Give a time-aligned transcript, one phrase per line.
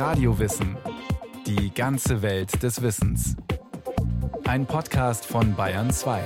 [0.00, 0.78] Radiowissen.
[1.46, 3.36] Die ganze Welt des Wissens.
[4.46, 6.22] Ein Podcast von Bayern 2.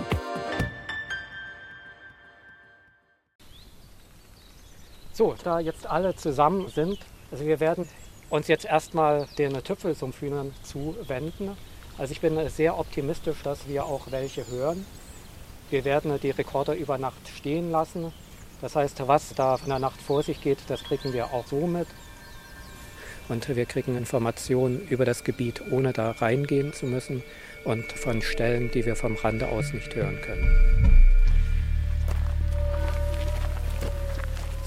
[5.13, 7.01] So, da jetzt alle zusammen sind,
[7.33, 7.89] also wir werden
[8.31, 11.57] uns jetzt erstmal den Tüpfelsumpfhühnern zuwenden.
[11.99, 14.87] Also ich bin sehr optimistisch, dass wir auch welche hören.
[15.71, 18.13] Wir werden die Rekorder über Nacht stehen lassen.
[18.61, 21.67] Das heißt, was da in der Nacht vor sich geht, das kriegen wir auch so
[21.67, 21.89] mit.
[23.29, 27.23] Und wir kriegen Informationen über das Gebiet, ohne da reingehen zu müssen
[27.65, 31.05] und von Stellen, die wir vom Rande aus nicht hören können.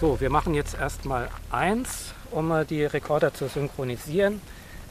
[0.01, 4.41] So, wir machen jetzt erstmal eins, um die Rekorder zu synchronisieren.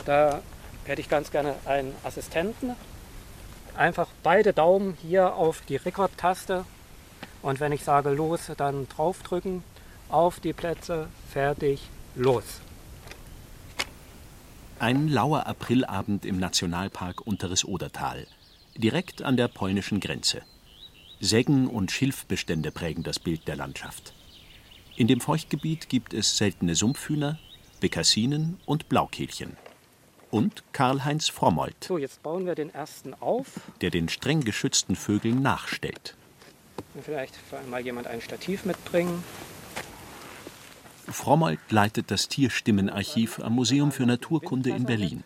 [0.05, 0.41] Da
[0.85, 2.73] hätte ich ganz gerne einen Assistenten.
[3.77, 6.65] Einfach beide Daumen hier auf die Rekordtaste
[7.43, 9.63] und wenn ich sage los, dann draufdrücken,
[10.09, 12.61] auf die Plätze, fertig, los.
[14.79, 18.27] Ein lauer Aprilabend im Nationalpark Unteres Odertal,
[18.77, 20.43] direkt an der polnischen Grenze.
[21.19, 24.13] Sägen und Schilfbestände prägen das Bild der Landschaft.
[24.95, 27.39] In dem Feuchtgebiet gibt es seltene Sumpfhühner,
[27.81, 29.57] Bekassinen und Blaukehlchen.
[30.31, 31.83] Und Karl-Heinz Frommold.
[31.83, 33.47] So, jetzt bauen wir den ersten auf.
[33.81, 36.17] Der den streng geschützten Vögeln nachstellt.
[37.03, 37.35] Vielleicht
[37.71, 39.25] mal jemand ein Stativ mitbringen.
[41.09, 45.25] Frommold leitet das Tierstimmenarchiv am Museum für Naturkunde in Berlin.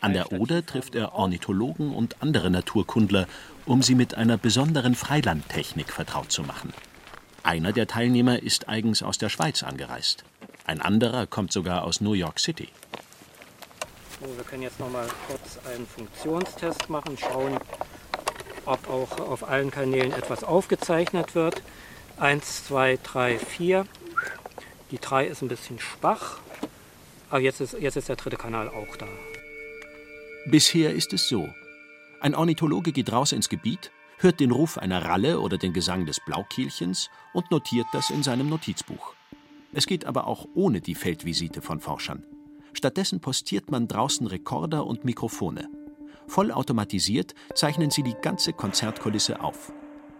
[0.00, 3.26] An der Oder trifft er Ornithologen und andere Naturkundler,
[3.66, 6.72] um sie mit einer besonderen Freilandtechnik vertraut zu machen.
[7.42, 10.24] Einer der Teilnehmer ist eigens aus der Schweiz angereist.
[10.66, 12.68] Ein anderer kommt sogar aus New York City.
[14.20, 17.58] So, wir können jetzt noch mal kurz einen Funktionstest machen, schauen,
[18.66, 21.62] ob auch auf allen Kanälen etwas aufgezeichnet wird.
[22.18, 23.86] 1, 2, 3, 4.
[24.90, 26.38] Die 3 ist ein bisschen schwach,
[27.30, 29.06] aber jetzt ist, jetzt ist der dritte Kanal auch da.
[30.46, 31.48] Bisher ist es so.
[32.20, 36.20] Ein Ornithologe geht raus ins Gebiet, hört den Ruf einer Ralle oder den Gesang des
[36.24, 39.14] Blaukehlchens und notiert das in seinem Notizbuch.
[39.72, 42.24] Es geht aber auch ohne die Feldvisite von Forschern.
[42.72, 45.68] Stattdessen postiert man draußen Rekorder und Mikrofone.
[46.26, 49.72] Vollautomatisiert zeichnen sie die ganze Konzertkulisse auf.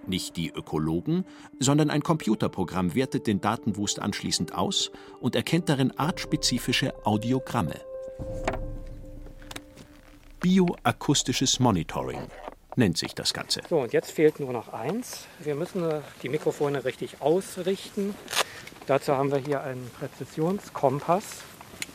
[0.07, 1.25] Nicht die Ökologen,
[1.59, 4.91] sondern ein Computerprogramm wertet den Datenwust anschließend aus
[5.21, 7.81] und erkennt darin artspezifische Audiogramme.
[10.41, 12.21] Bioakustisches Monitoring
[12.77, 13.61] nennt sich das Ganze.
[13.69, 15.27] So, und jetzt fehlt nur noch eins.
[15.39, 15.87] Wir müssen
[16.23, 18.15] die Mikrofone richtig ausrichten.
[18.87, 21.43] Dazu haben wir hier einen Präzisionskompass.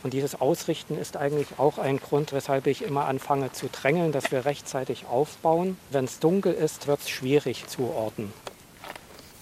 [0.06, 4.30] Und dieses Ausrichten ist eigentlich auch ein Grund, weshalb ich immer anfange zu drängeln, dass
[4.30, 5.76] wir rechtzeitig aufbauen.
[5.90, 8.32] Wenn es dunkel ist, wird es schwierig zu orten.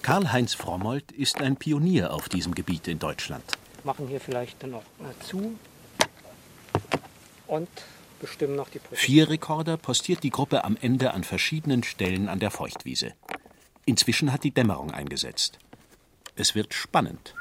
[0.01, 3.43] Karl-Heinz Frommold ist ein Pionier auf diesem Gebiet in Deutschland.
[3.83, 4.81] Machen hier vielleicht noch
[5.19, 5.53] zu
[7.45, 7.69] und
[8.19, 8.97] bestimmen noch die Position.
[9.05, 13.13] Vier Rekorder postiert die Gruppe am Ende an verschiedenen Stellen an der Feuchtwiese.
[13.85, 15.59] Inzwischen hat die Dämmerung eingesetzt.
[16.35, 17.35] Es wird spannend.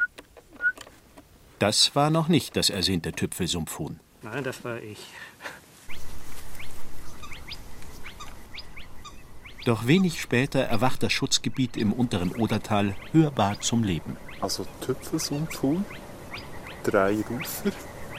[1.59, 4.01] Das war noch nicht das ersehnte Tüpfelsumpfhuhn.
[4.23, 4.99] Nein, das war ich.
[9.65, 14.17] Doch wenig später erwacht das Schutzgebiet im unteren Odertal hörbar zum Leben.
[14.41, 15.87] Also Tüpfelsumpfhuhn,
[16.83, 17.73] drei Rufer,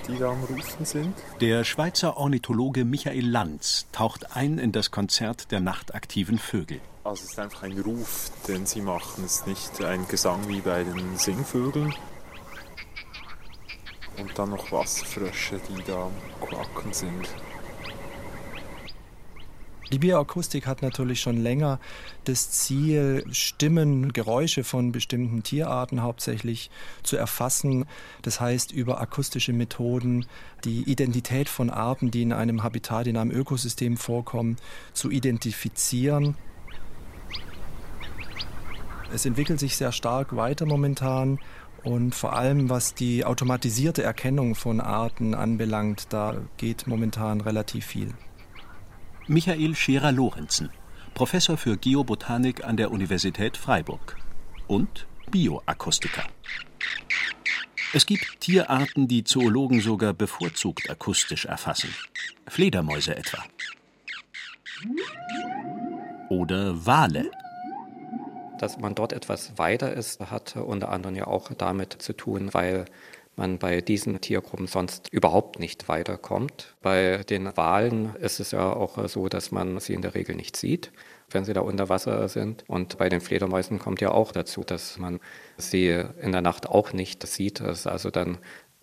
[0.08, 1.14] die da am Rufen sind.
[1.42, 6.80] Der Schweizer Ornithologe Michael Lanz taucht ein in das Konzert der nachtaktiven Vögel.
[7.04, 9.24] Also es ist einfach ein Ruf, den sie machen.
[9.24, 11.94] Es ist nicht ein Gesang wie bei den Singvögeln,
[14.18, 17.28] und dann noch Wasserfrösche, die da am Quacken sind.
[19.92, 21.80] Die Bioakustik hat natürlich schon länger
[22.24, 26.72] das Ziel, Stimmen, Geräusche von bestimmten Tierarten hauptsächlich
[27.04, 27.86] zu erfassen.
[28.24, 30.26] Das heißt, über akustische Methoden
[30.64, 34.58] die Identität von Arten, die in einem Habitat, in einem Ökosystem vorkommen,
[34.94, 36.36] zu identifizieren.
[39.14, 41.40] Es entwickelt sich sehr stark weiter momentan
[41.86, 48.14] und vor allem, was die automatisierte Erkennung von Arten anbelangt, da geht momentan relativ viel.
[49.28, 50.72] Michael Scherer-Lorenzen,
[51.14, 54.18] Professor für Geobotanik an der Universität Freiburg
[54.68, 56.24] und Bioakustiker.
[57.94, 61.94] Es gibt Tierarten, die Zoologen sogar bevorzugt akustisch erfassen.
[62.48, 63.44] Fledermäuse etwa.
[66.30, 67.30] Oder Wale.
[68.60, 72.86] Dass man dort etwas weiter ist, hat unter anderem ja auch damit zu tun, weil
[73.36, 76.76] man bei diesen Tiergruppen sonst überhaupt nicht weiterkommt.
[76.82, 80.56] Bei den Walen ist es ja auch so, dass man sie in der Regel nicht
[80.56, 80.92] sieht,
[81.30, 82.64] wenn sie da unter Wasser sind.
[82.68, 85.20] Und bei den Fledermäusen kommt ja auch dazu, dass man
[85.58, 85.90] sie
[86.22, 87.60] in der Nacht auch nicht sieht.
[87.60, 88.38] Das ist also dann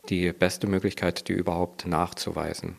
[0.08, 2.76] die beste Möglichkeit, die überhaupt nachzuweisen.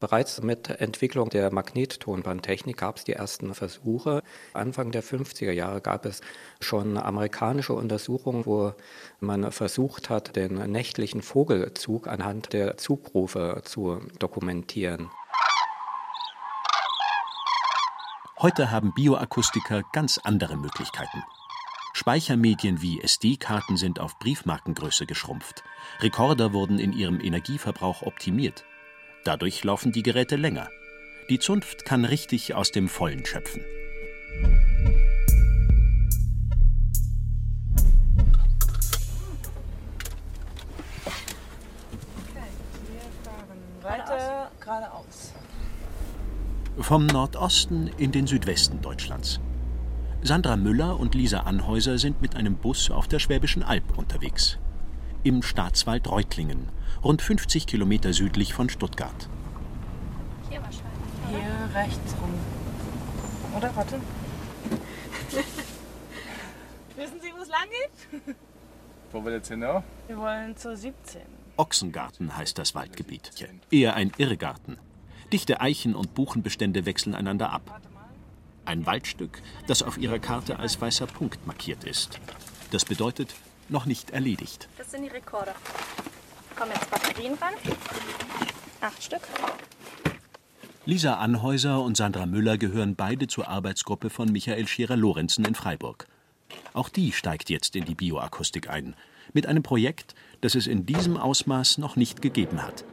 [0.00, 4.22] Bereits mit Entwicklung der Magnettonbandtechnik gab es die ersten Versuche.
[4.54, 6.22] Anfang der 50er Jahre gab es
[6.58, 8.72] schon amerikanische Untersuchungen, wo
[9.20, 15.10] man versucht hat, den nächtlichen Vogelzug anhand der Zugrufe zu dokumentieren.
[18.38, 21.22] Heute haben Bioakustiker ganz andere Möglichkeiten.
[21.92, 25.62] Speichermedien wie SD-Karten sind auf Briefmarkengröße geschrumpft.
[25.98, 28.64] Rekorder wurden in ihrem Energieverbrauch optimiert.
[29.24, 30.70] Dadurch laufen die Geräte länger.
[31.28, 33.62] Die Zunft kann richtig aus dem Vollen schöpfen.
[43.82, 45.32] Weiter geradeaus.
[46.78, 49.40] Vom Nordosten in den Südwesten Deutschlands.
[50.22, 54.58] Sandra Müller und Lisa Anhäuser sind mit einem Bus auf der Schwäbischen Alb unterwegs.
[55.22, 56.70] Im Staatswald Reutlingen,
[57.04, 59.28] rund 50 Kilometer südlich von Stuttgart.
[60.48, 60.86] Hier wahrscheinlich.
[61.28, 62.30] Hier rechts rum.
[63.54, 64.00] Oder warte.
[66.96, 68.34] Wissen Sie, wo es lang geht?
[69.12, 69.82] Wo wir jetzt hinaus?
[70.06, 71.20] Wir wollen zur 17.
[71.58, 73.30] Ochsengarten heißt das Waldgebiet.
[73.70, 74.78] Eher ein Irrgarten.
[75.34, 77.82] Dichte Eichen- und Buchenbestände wechseln einander ab.
[78.64, 82.18] Ein Waldstück, das auf ihrer Karte als weißer Punkt markiert ist.
[82.70, 83.34] Das bedeutet,
[83.70, 84.68] noch nicht erledigt.
[84.78, 85.54] Das sind die Rekorder.
[86.56, 87.54] Kommen jetzt Batterien ran.
[88.80, 89.22] Acht Stück.
[90.86, 96.06] Lisa Anhäuser und Sandra Müller gehören beide zur Arbeitsgruppe von Michael Scherer-Lorenzen in Freiburg.
[96.72, 98.96] Auch die steigt jetzt in die Bioakustik ein.
[99.32, 102.84] Mit einem Projekt, das es in diesem Ausmaß noch nicht gegeben hat.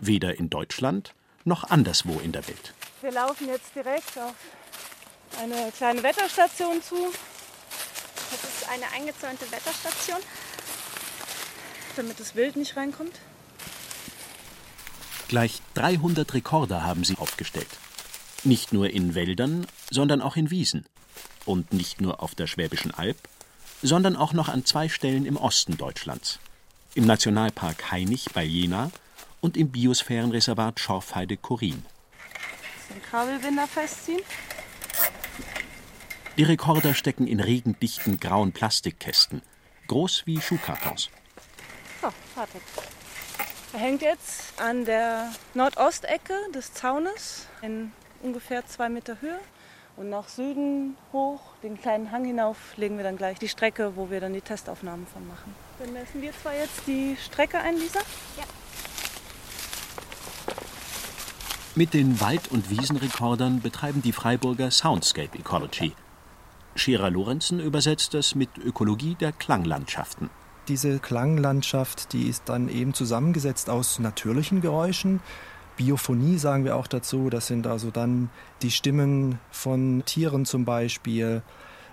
[0.00, 2.74] Weder in Deutschland noch anderswo in der Welt.
[3.00, 4.34] Wir laufen jetzt direkt auf
[5.40, 6.96] eine kleine Wetterstation zu.
[8.66, 10.18] Ist eine eingezäunte Wetterstation.
[11.94, 13.12] damit das Wild nicht reinkommt.
[15.28, 17.68] Gleich 300 Rekorder haben sie aufgestellt.
[18.44, 20.84] Nicht nur in Wäldern, sondern auch in Wiesen.
[21.44, 23.16] Und nicht nur auf der Schwäbischen Alb,
[23.82, 26.38] sondern auch noch an zwei Stellen im Osten Deutschlands.
[26.94, 28.90] Im Nationalpark Hainich bei Jena
[29.40, 31.84] und im Biosphärenreservat Schorfheide-Korin.
[32.90, 34.20] Den Kabelbinder festziehen.
[36.36, 39.40] Die Rekorder stecken in regendichten grauen Plastikkästen,
[39.86, 41.08] groß wie Schuhkartons.
[42.02, 42.60] So, wartet.
[43.72, 47.90] Er hängt jetzt an der Nordostecke des Zaunes in
[48.22, 49.40] ungefähr zwei Meter Höhe.
[49.96, 54.10] Und nach Süden hoch, den kleinen Hang hinauf, legen wir dann gleich die Strecke, wo
[54.10, 55.54] wir dann die Testaufnahmen von machen.
[55.78, 58.00] Dann messen wir zwar jetzt die Strecke ein, Lisa.
[61.74, 65.94] Mit den Wald- und Wiesenrekordern betreiben die Freiburger Soundscape Ecology.
[66.76, 70.30] Scherer Lorenzen übersetzt das mit Ökologie der Klanglandschaften.
[70.68, 75.20] Diese Klanglandschaft, die ist dann eben zusammengesetzt aus natürlichen Geräuschen.
[75.76, 77.30] Biophonie sagen wir auch dazu.
[77.30, 78.30] Das sind also dann
[78.62, 81.42] die Stimmen von Tieren zum Beispiel.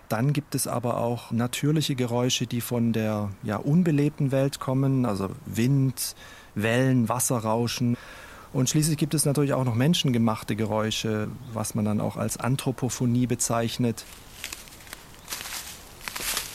[0.09, 5.29] Dann gibt es aber auch natürliche Geräusche, die von der ja, unbelebten Welt kommen, also
[5.45, 6.15] Wind,
[6.55, 7.97] Wellen, Wasserrauschen.
[8.53, 13.27] Und schließlich gibt es natürlich auch noch menschengemachte Geräusche, was man dann auch als Anthropophonie
[13.27, 14.05] bezeichnet.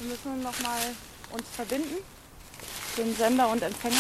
[0.00, 0.78] Wir müssen noch mal
[1.32, 1.96] uns verbinden,
[2.96, 3.96] den Sender und Empfänger.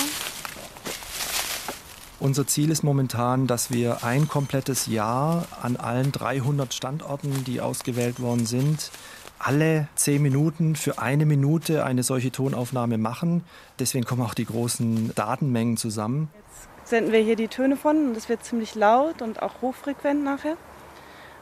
[2.20, 8.20] Unser Ziel ist momentan, dass wir ein komplettes Jahr an allen 300 Standorten, die ausgewählt
[8.20, 8.92] worden sind,
[9.40, 13.44] alle zehn Minuten für eine Minute eine solche Tonaufnahme machen.
[13.80, 16.28] Deswegen kommen auch die großen Datenmengen zusammen.
[16.84, 20.56] Senden wir hier die Töne von und es wird ziemlich laut und auch hochfrequent nachher.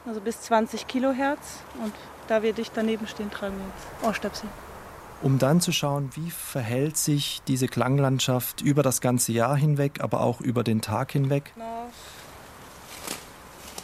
[0.07, 1.59] Also bis 20 Kilohertz.
[1.83, 1.93] Und
[2.27, 4.49] da wir dicht daneben stehen, tragen wir jetzt Ohrstöpsel.
[5.21, 10.21] um dann zu schauen, wie verhält sich diese Klanglandschaft über das ganze Jahr hinweg, aber
[10.21, 11.53] auch über den Tag hinweg.
[11.55, 11.89] Noch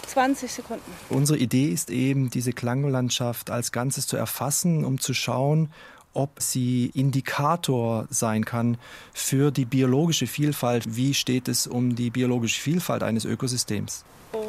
[0.08, 0.92] 20 Sekunden.
[1.10, 5.72] Unsere Idee ist eben, diese Klanglandschaft als Ganzes zu erfassen, um zu schauen,
[6.14, 8.78] ob sie Indikator sein kann
[9.14, 10.96] für die biologische Vielfalt.
[10.96, 14.06] Wie steht es um die biologische Vielfalt eines Ökosystems?
[14.34, 14.42] Und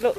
[0.00, 0.16] los.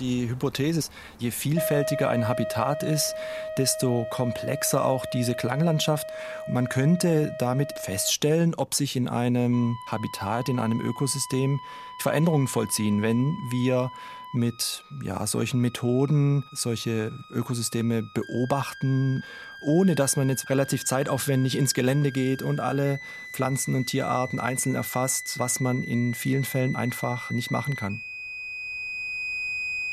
[0.00, 3.14] Die Hypothese ist, je vielfältiger ein Habitat ist,
[3.58, 6.06] desto komplexer auch diese Klanglandschaft.
[6.48, 11.60] Man könnte damit feststellen, ob sich in einem Habitat, in einem Ökosystem
[12.00, 13.90] Veränderungen vollziehen, wenn wir
[14.32, 19.22] mit ja, solchen Methoden solche Ökosysteme beobachten,
[19.60, 23.00] ohne dass man jetzt relativ zeitaufwendig ins Gelände geht und alle
[23.34, 28.02] Pflanzen- und Tierarten einzeln erfasst, was man in vielen Fällen einfach nicht machen kann.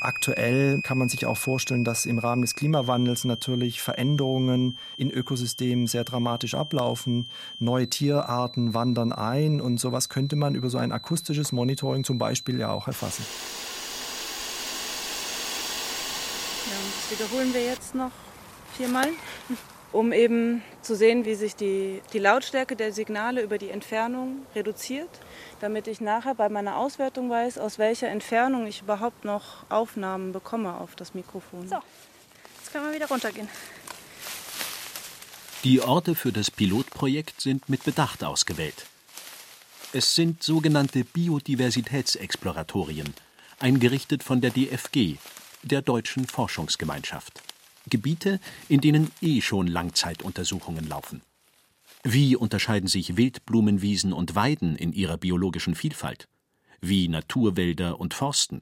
[0.07, 5.85] Aktuell kann man sich auch vorstellen, dass im Rahmen des Klimawandels natürlich Veränderungen in Ökosystemen
[5.85, 7.27] sehr dramatisch ablaufen.
[7.59, 12.57] Neue Tierarten wandern ein und sowas könnte man über so ein akustisches Monitoring zum Beispiel
[12.57, 13.25] ja auch erfassen.
[16.67, 18.11] Ja, und das wiederholen wir jetzt noch
[18.77, 19.09] viermal,
[19.91, 25.09] um eben zu sehen, wie sich die, die Lautstärke der Signale über die Entfernung reduziert,
[25.61, 30.75] damit ich nachher bei meiner Auswertung weiß, aus welcher Entfernung ich überhaupt noch Aufnahmen bekomme
[30.75, 31.67] auf das Mikrofon.
[31.67, 31.77] So,
[32.59, 33.49] jetzt können wir wieder runtergehen.
[35.63, 38.85] Die Orte für das Pilotprojekt sind mit Bedacht ausgewählt.
[39.93, 43.13] Es sind sogenannte Biodiversitätsexploratorien,
[43.59, 45.15] eingerichtet von der DFG,
[45.63, 47.41] der Deutschen Forschungsgemeinschaft.
[47.89, 48.39] Gebiete,
[48.69, 51.21] in denen eh schon Langzeituntersuchungen laufen.
[52.03, 56.27] Wie unterscheiden sich Wildblumenwiesen und Weiden in ihrer biologischen Vielfalt?
[56.79, 58.61] Wie Naturwälder und Forsten?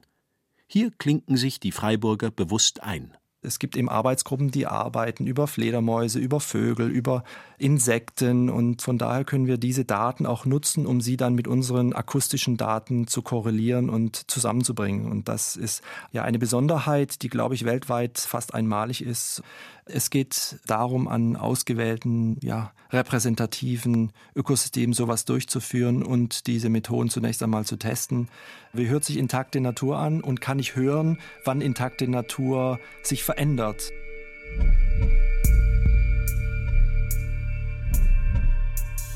[0.66, 3.16] Hier klinken sich die Freiburger bewusst ein.
[3.42, 7.22] Es gibt eben Arbeitsgruppen, die arbeiten über Fledermäuse, über Vögel, über
[7.58, 11.92] Insekten und von daher können wir diese Daten auch nutzen, um sie dann mit unseren
[11.92, 15.10] akustischen Daten zu korrelieren und zusammenzubringen.
[15.10, 19.42] Und das ist ja eine Besonderheit, die, glaube ich, weltweit fast einmalig ist.
[19.88, 27.64] Es geht darum, an ausgewählten, ja, repräsentativen Ökosystemen sowas durchzuführen und diese Methoden zunächst einmal
[27.64, 28.28] zu testen.
[28.72, 33.92] Wie hört sich intakte Natur an und kann ich hören, wann intakte Natur sich verändert?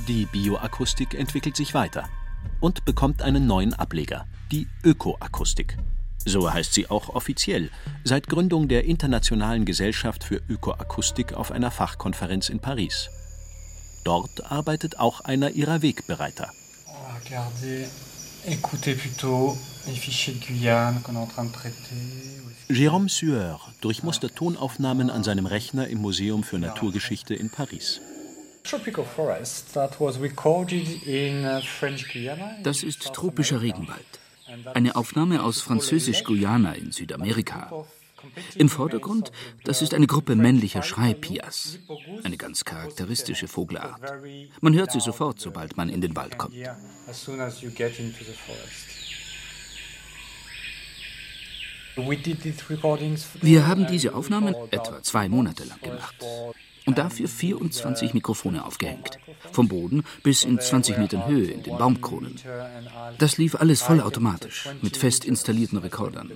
[0.07, 2.09] Die Bioakustik entwickelt sich weiter
[2.61, 5.77] und bekommt einen neuen Ableger, die Ökoakustik.
[6.25, 7.71] So heißt sie auch offiziell,
[8.05, 13.09] seit Gründung der Internationalen Gesellschaft für Ökoakustik auf einer Fachkonferenz in Paris.
[14.05, 16.51] Dort arbeitet auch einer ihrer Wegbereiter.
[22.69, 28.01] Jérôme Sueur durchmustert Tonaufnahmen an seinem Rechner im Museum für Naturgeschichte in Paris.
[32.63, 34.21] Das ist tropischer Regenwald.
[34.75, 37.87] Eine Aufnahme aus Französisch-Guyana in Südamerika.
[38.55, 39.33] Im Vordergrund,
[39.65, 41.79] das ist eine Gruppe männlicher Schreipias,
[42.23, 44.01] eine ganz charakteristische Vogelart.
[44.61, 46.55] Man hört sie sofort, sobald man in den Wald kommt.
[53.43, 56.15] Wir haben diese Aufnahmen etwa zwei Monate lang gemacht
[56.91, 59.21] und dafür 24 Mikrofone aufgehängt,
[59.53, 62.35] vom Boden bis in 20 Metern Höhe in den Baumkronen.
[63.19, 66.33] Das lief alles vollautomatisch, mit fest installierten Rekordern.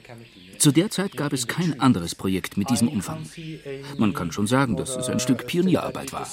[0.58, 3.26] Zu der Zeit gab es kein anderes Projekt mit diesem Umfang.
[3.98, 6.24] Man kann schon sagen, dass es ein Stück Pionierarbeit war.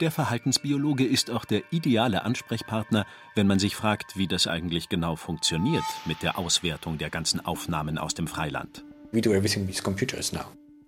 [0.00, 3.06] Der Verhaltensbiologe ist auch der ideale Ansprechpartner,
[3.36, 7.98] wenn man sich fragt, wie das eigentlich genau funktioniert mit der Auswertung der ganzen Aufnahmen
[7.98, 8.82] aus dem Freiland.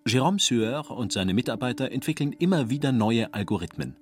[0.06, 3.96] Jérôme Sueur und seine Mitarbeiter entwickeln immer wieder neue Algorithmen.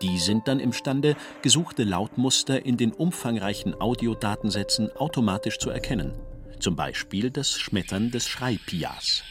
[0.00, 6.12] Die sind dann imstande, gesuchte Lautmuster in den umfangreichen Audiodatensätzen automatisch zu erkennen.
[6.60, 9.24] Zum Beispiel das Schmettern des Schreipias.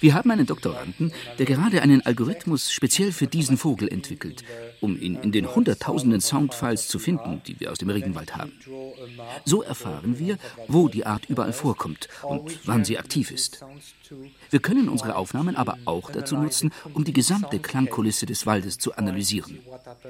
[0.00, 4.44] Wir haben einen Doktoranden, der gerade einen Algorithmus speziell für diesen Vogel entwickelt,
[4.80, 8.52] um ihn in den hunderttausenden Soundfiles zu finden, die wir aus dem Regenwald haben.
[9.44, 10.38] So erfahren wir,
[10.68, 13.64] wo die Art überall vorkommt und wann sie aktiv ist.
[14.50, 18.94] Wir können unsere Aufnahmen aber auch dazu nutzen, um die gesamte Klangkulisse des Waldes zu
[18.96, 19.60] analysieren,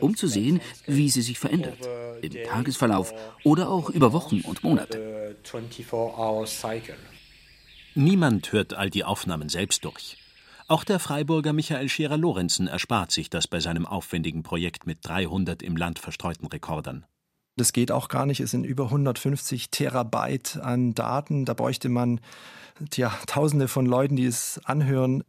[0.00, 1.78] um zu sehen, wie sie sich verändert,
[2.22, 3.12] im Tagesverlauf
[3.44, 5.36] oder auch über Wochen und Monate.
[7.94, 10.16] Niemand hört all die Aufnahmen selbst durch.
[10.68, 15.76] Auch der Freiburger Michael Scherer-Lorenzen erspart sich das bei seinem aufwendigen Projekt mit 300 im
[15.76, 17.04] Land verstreuten Rekordern.
[17.56, 18.38] Das geht auch gar nicht.
[18.40, 21.44] Es sind über 150 Terabyte an Daten.
[21.44, 22.20] Da bräuchte man
[22.90, 25.24] tja, Tausende von Leuten, die es anhören.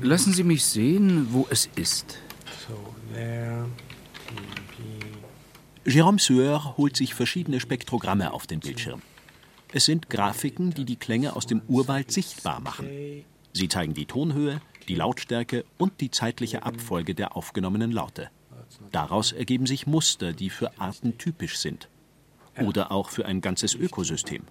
[0.00, 2.18] Lassen Sie mich sehen, wo es ist.
[5.84, 9.02] Jérôme Sueur holt sich verschiedene Spektrogramme auf den Bildschirm.
[9.72, 12.88] Es sind Grafiken, die die Klänge aus dem Urwald sichtbar machen.
[13.52, 18.30] Sie zeigen die Tonhöhe, die Lautstärke und die zeitliche Abfolge der aufgenommenen Laute.
[18.92, 21.88] Daraus ergeben sich Muster, die für Arten typisch sind.
[22.58, 24.44] Oder auch für ein ganzes Ökosystem.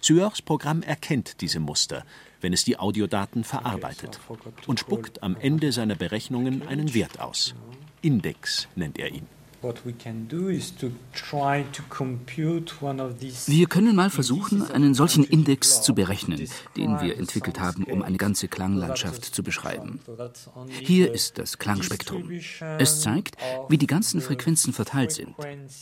[0.00, 2.04] Sueurs Programm erkennt diese Muster,
[2.40, 4.20] wenn es die Audiodaten verarbeitet
[4.66, 7.54] und spuckt am Ende seiner Berechnungen einen Wert aus.
[8.00, 9.26] Index nennt er ihn.
[13.46, 18.16] Wir können mal versuchen, einen solchen Index zu berechnen, den wir entwickelt haben, um eine
[18.16, 20.00] ganze Klanglandschaft zu beschreiben.
[20.68, 22.30] Hier ist das Klangspektrum.
[22.78, 23.36] Es zeigt,
[23.68, 25.34] wie die ganzen Frequenzen verteilt sind.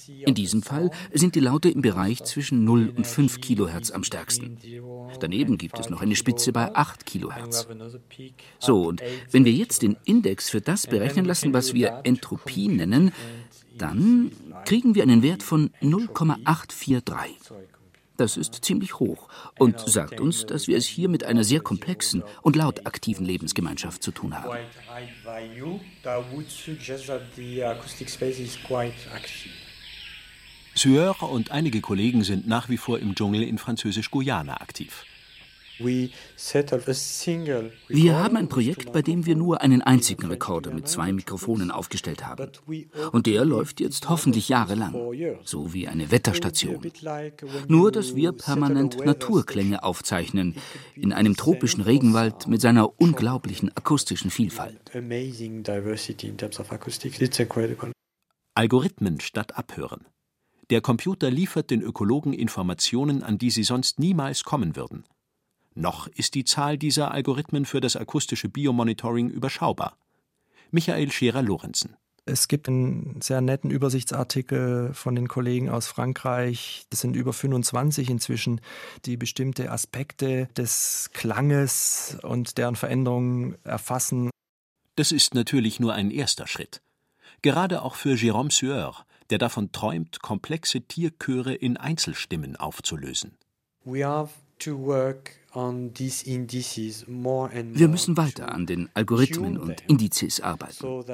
[0.08, 4.58] In diesem Fall sind die Laute im Bereich zwischen 0 und 5 Kilohertz am stärksten.
[5.20, 7.66] Daneben gibt es noch eine Spitze bei 8 Kilohertz.
[8.58, 13.12] So, und wenn wir jetzt den Index für das berechnen lassen, was wir Entropie nennen,
[13.80, 14.32] dann
[14.64, 17.36] kriegen wir einen Wert von 0,843.
[18.16, 22.22] Das ist ziemlich hoch und sagt uns, dass wir es hier mit einer sehr komplexen
[22.42, 24.58] und laut aktiven Lebensgemeinschaft zu tun haben.
[30.74, 35.04] Sueur und einige Kollegen sind nach wie vor im Dschungel in Französisch-Guyana aktiv.
[37.88, 42.26] Wir haben ein Projekt, bei dem wir nur einen einzigen Rekorder mit zwei Mikrofonen aufgestellt
[42.26, 42.50] haben.
[43.12, 44.94] Und der läuft jetzt hoffentlich jahrelang,
[45.44, 46.80] so wie eine Wetterstation.
[47.68, 50.56] Nur, dass wir permanent Naturklänge aufzeichnen,
[50.94, 54.78] in einem tropischen Regenwald mit seiner unglaublichen akustischen Vielfalt.
[58.54, 60.06] Algorithmen statt Abhören.
[60.70, 65.04] Der Computer liefert den Ökologen Informationen, an die sie sonst niemals kommen würden.
[65.74, 69.96] Noch ist die Zahl dieser Algorithmen für das akustische Biomonitoring überschaubar.
[70.70, 71.96] Michael Scherer-Lorenzen.
[72.26, 76.86] Es gibt einen sehr netten Übersichtsartikel von den Kollegen aus Frankreich.
[76.90, 78.60] Das sind über 25 inzwischen,
[79.04, 84.30] die bestimmte Aspekte des Klanges und deren Veränderungen erfassen.
[84.96, 86.82] Das ist natürlich nur ein erster Schritt.
[87.42, 93.38] Gerade auch für Jérôme Sueur, der davon träumt, komplexe Tierchöre in Einzelstimmen aufzulösen.
[93.84, 95.88] We have to work wir
[97.88, 101.04] müssen weiter an den Algorithmen und Indizes arbeiten.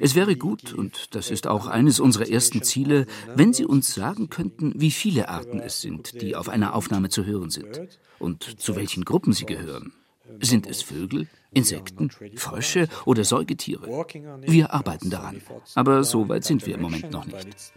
[0.00, 4.30] Es wäre gut, und das ist auch eines unserer ersten Ziele, wenn Sie uns sagen
[4.30, 8.76] könnten, wie viele Arten es sind, die auf einer Aufnahme zu hören sind und zu
[8.76, 9.92] welchen Gruppen sie gehören.
[10.40, 14.06] Sind es Vögel, Insekten, Frösche oder Säugetiere?
[14.46, 15.42] Wir arbeiten daran,
[15.74, 17.72] aber so weit sind wir im Moment noch nicht.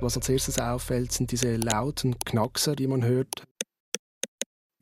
[0.00, 3.42] Was als erstes auffällt, sind diese lauten Knackser, die man hört.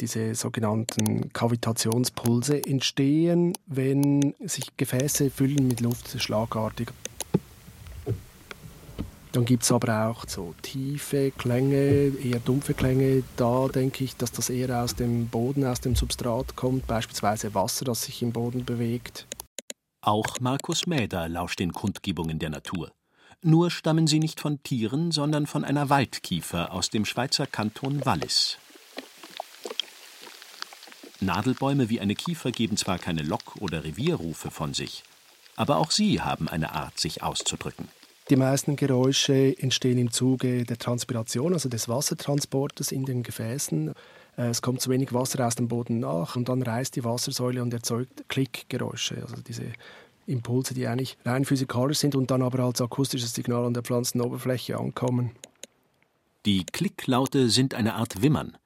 [0.00, 6.92] Diese sogenannten Kavitationspulse entstehen, wenn sich Gefäße füllen mit Luft schlagartig.
[9.33, 13.22] Dann gibt es aber auch so tiefe Klänge, eher dumpfe Klänge.
[13.37, 17.87] Da denke ich, dass das eher aus dem Boden, aus dem Substrat kommt, beispielsweise Wasser,
[17.87, 19.26] das sich im Boden bewegt.
[20.02, 22.92] Auch Markus Mäder lauscht den Kundgebungen der Natur.
[23.47, 28.59] Nur stammen sie nicht von Tieren, sondern von einer Waldkiefer aus dem Schweizer Kanton Wallis.
[31.21, 35.05] Nadelbäume wie eine Kiefer geben zwar keine Lock- oder Revierrufe von sich,
[35.55, 37.87] aber auch sie haben eine Art, sich auszudrücken.
[38.31, 43.95] Die meisten Geräusche entstehen im Zuge der Transpiration, also des Wassertransportes in den Gefäßen.
[44.37, 47.63] Äh, es kommt zu wenig Wasser aus dem Boden nach und dann reißt die Wassersäule
[47.63, 49.67] und erzeugt Klickgeräusche, also diese
[50.27, 54.79] Impulse, die eigentlich rein physikalisch sind und dann aber als akustisches Signal an der Pflanzenoberfläche
[54.79, 55.31] ankommen.
[56.45, 58.57] Die Klicklaute sind eine Art Wimmern.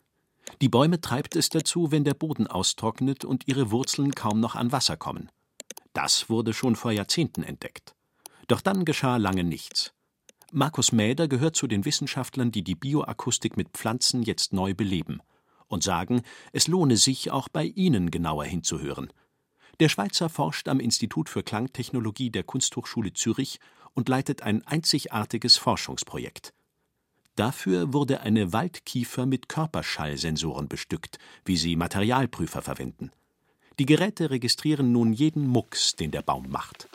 [0.60, 4.72] Die Bäume treibt es dazu, wenn der Boden austrocknet und ihre Wurzeln kaum noch an
[4.72, 5.30] Wasser kommen.
[5.92, 7.94] Das wurde schon vor Jahrzehnten entdeckt.
[8.48, 9.92] Doch dann geschah lange nichts.
[10.52, 15.20] Markus Mäder gehört zu den Wissenschaftlern, die die Bioakustik mit Pflanzen jetzt neu beleben
[15.68, 19.12] und sagen, es lohne sich, auch bei ihnen genauer hinzuhören–
[19.80, 23.60] der Schweizer forscht am Institut für Klangtechnologie der Kunsthochschule Zürich
[23.94, 26.52] und leitet ein einzigartiges Forschungsprojekt.
[27.34, 33.10] Dafür wurde eine Waldkiefer mit Körperschallsensoren bestückt, wie sie Materialprüfer verwenden.
[33.78, 36.89] Die Geräte registrieren nun jeden Mucks, den der Baum macht.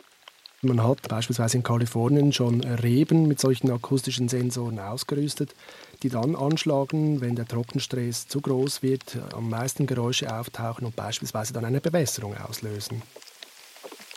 [0.66, 5.54] Man hat beispielsweise in Kalifornien schon Reben mit solchen akustischen Sensoren ausgerüstet,
[6.02, 11.52] die dann anschlagen, wenn der Trockenstress zu groß wird, am meisten Geräusche auftauchen und beispielsweise
[11.52, 13.02] dann eine Bewässerung auslösen.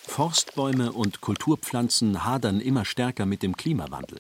[0.07, 4.19] Forstbäume und Kulturpflanzen hadern immer stärker mit dem Klimawandel.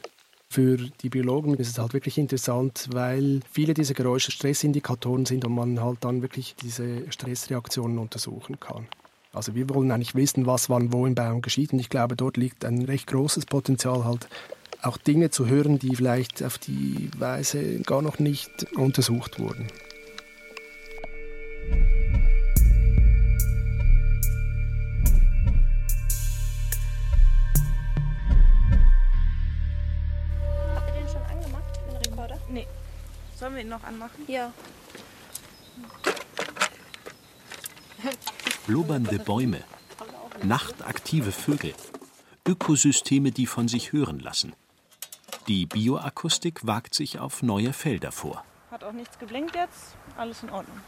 [0.51, 5.55] Für die Biologen ist es halt wirklich interessant, weil viele dieser Geräusche Stressindikatoren sind und
[5.55, 8.87] man halt dann wirklich diese Stressreaktionen untersuchen kann.
[9.31, 12.35] Also wir wollen eigentlich wissen, was wann wo im Baum geschieht und ich glaube, dort
[12.35, 14.27] liegt ein recht großes Potenzial halt
[14.81, 19.67] auch Dinge zu hören, die vielleicht auf die Weise gar noch nicht untersucht wurden.
[32.51, 32.65] Nee.
[33.35, 34.23] Sollen wir ihn noch anmachen?
[34.27, 34.51] Ja.
[38.69, 39.63] Blubbernde Bäume,
[40.43, 41.73] nachtaktive Vögel,
[42.47, 44.53] Ökosysteme, die von sich hören lassen.
[45.47, 48.45] Die Bioakustik wagt sich auf neue Felder vor.
[48.69, 49.95] Hat auch nichts geblinkt jetzt.
[50.17, 50.79] Alles in Ordnung.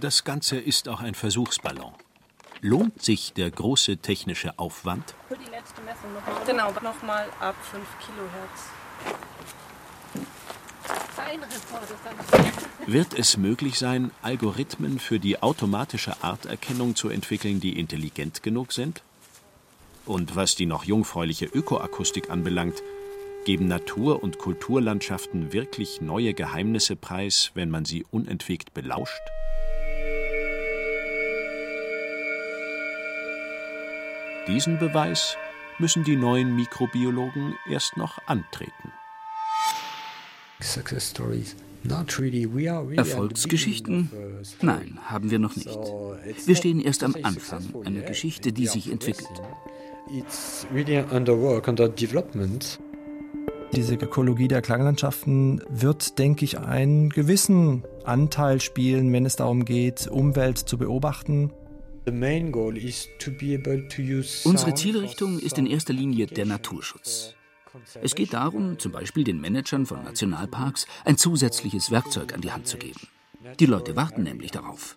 [0.00, 1.94] Das Ganze ist auch ein Versuchsballon.
[2.60, 5.14] Lohnt sich der große technische Aufwand?
[5.28, 6.44] Für die letzte Messung nochmal.
[6.44, 8.68] Genau, nochmal ab 5 Kilohertz.
[12.86, 19.02] Wird es möglich sein, Algorithmen für die automatische Arterkennung zu entwickeln, die intelligent genug sind?
[20.04, 22.82] Und was die noch jungfräuliche Ökoakustik anbelangt,
[23.44, 29.22] geben Natur- und Kulturlandschaften wirklich neue Geheimnisse preis, wenn man sie unentwegt belauscht?
[34.46, 35.36] Diesen Beweis
[35.78, 38.92] müssen die neuen Mikrobiologen erst noch antreten.
[42.96, 44.10] Erfolgsgeschichten?
[44.62, 45.68] Nein, haben wir noch nicht.
[46.46, 49.42] Wir stehen erst am Anfang einer Geschichte, die sich entwickelt.
[53.74, 60.06] Diese Ökologie der Klanglandschaften wird, denke ich, einen gewissen Anteil spielen, wenn es darum geht,
[60.06, 61.52] Umwelt zu beobachten.
[64.44, 67.35] Unsere Zielrichtung ist in erster Linie der Naturschutz.
[68.02, 72.66] Es geht darum, zum Beispiel den Managern von Nationalparks ein zusätzliches Werkzeug an die Hand
[72.66, 73.00] zu geben.
[73.60, 74.96] Die Leute warten nämlich darauf.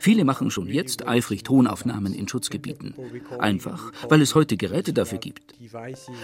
[0.00, 2.94] Viele machen schon jetzt eifrig Tonaufnahmen in Schutzgebieten.
[3.38, 5.54] Einfach, weil es heute Geräte dafür gibt.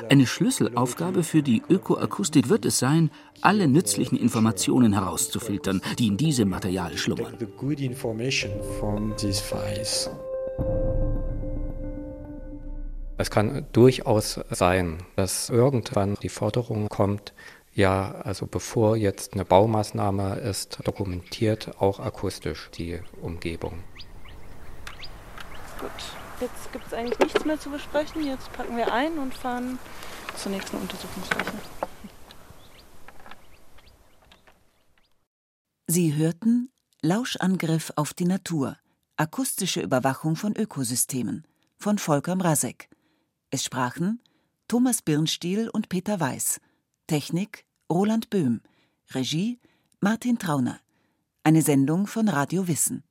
[0.09, 6.49] Eine Schlüsselaufgabe für die Ökoakustik wird es sein, alle nützlichen Informationen herauszufiltern, die in diesem
[6.49, 7.37] Material schlummern.
[13.23, 17.33] Es kann durchaus sein, dass irgendwann die Forderung kommt,
[17.73, 23.85] ja, also bevor jetzt eine Baumaßnahme ist, dokumentiert auch akustisch die Umgebung.
[25.79, 25.91] Gut,
[26.41, 28.27] jetzt gibt es eigentlich nichts mehr zu besprechen.
[28.27, 29.79] Jetzt packen wir ein und fahren
[30.37, 31.53] zur nächsten Untersuchungsfläche.
[35.87, 38.79] Sie hörten Lauschangriff auf die Natur.
[39.17, 41.47] Akustische Überwachung von Ökosystemen
[41.79, 42.89] von Volker Mrazek.
[43.55, 44.19] Es sprachen
[44.67, 46.59] Thomas Birnstiel und Peter Weiß.
[47.07, 48.63] Technik Roland Böhm.
[49.11, 49.61] Regie
[50.01, 50.81] Martin Trauner.
[51.45, 53.05] Eine Sendung von Radio Wissen.